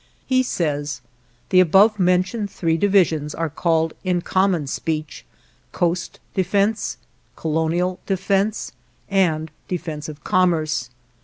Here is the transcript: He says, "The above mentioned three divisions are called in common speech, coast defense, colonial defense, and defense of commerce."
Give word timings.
He 0.25 0.41
says, 0.41 0.99
"The 1.49 1.59
above 1.59 1.99
mentioned 1.99 2.49
three 2.49 2.75
divisions 2.75 3.35
are 3.35 3.51
called 3.51 3.93
in 4.03 4.21
common 4.21 4.65
speech, 4.65 5.23
coast 5.71 6.19
defense, 6.33 6.97
colonial 7.35 7.99
defense, 8.07 8.71
and 9.09 9.51
defense 9.67 10.09
of 10.09 10.23
commerce." 10.23 10.89